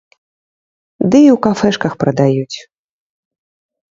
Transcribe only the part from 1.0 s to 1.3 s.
Ды і